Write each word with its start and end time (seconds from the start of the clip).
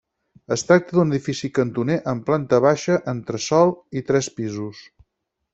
Es 0.53 0.63
tracta 0.69 0.95
d'un 0.99 1.11
edifici 1.13 1.49
cantoner 1.57 1.99
amb 2.13 2.27
planta 2.31 2.61
baixa, 2.67 2.97
entresòl 3.17 3.77
i 4.03 4.07
tres 4.11 4.35
pisos. 4.41 4.85